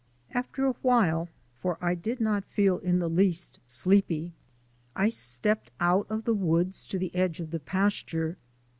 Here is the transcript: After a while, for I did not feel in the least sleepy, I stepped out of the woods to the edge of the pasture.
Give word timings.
After 0.31 0.65
a 0.65 0.71
while, 0.81 1.29
for 1.59 1.77
I 1.79 1.93
did 1.93 2.19
not 2.19 2.43
feel 2.43 2.79
in 2.79 2.97
the 2.97 3.07
least 3.07 3.59
sleepy, 3.67 4.31
I 4.95 5.09
stepped 5.09 5.69
out 5.79 6.07
of 6.09 6.23
the 6.23 6.33
woods 6.33 6.83
to 6.85 6.97
the 6.97 7.13
edge 7.15 7.39
of 7.39 7.51
the 7.51 7.59
pasture. 7.59 8.35